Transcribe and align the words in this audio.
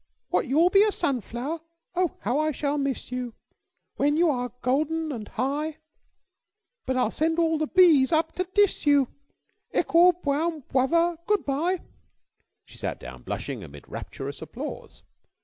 What, 0.29 0.47
you'll 0.47 0.71
be 0.71 0.81
a 0.81 0.91
sunflower? 0.91 1.59
Oh, 1.93 2.17
how 2.21 2.39
I 2.39 2.51
shall 2.51 2.79
miss 2.79 3.11
you 3.11 3.35
When 3.97 4.17
you 4.17 4.31
are 4.31 4.51
golden 4.63 5.11
and 5.11 5.27
high! 5.27 5.77
But 6.87 6.97
I'll 6.97 7.11
send 7.11 7.37
all 7.37 7.59
the 7.59 7.67
bees 7.67 8.11
up 8.11 8.31
to 8.37 8.45
tiss 8.45 8.87
you. 8.87 9.09
Lickle 9.75 10.13
bwown 10.13 10.61
bwother, 10.69 11.17
good 11.27 11.45
bye!" 11.45 11.83
She 12.65 12.79
sat 12.79 12.99
down 12.99 13.21
blushing, 13.21 13.63
amid 13.63 13.87
rapturous 13.87 14.41
applause. 14.41 15.03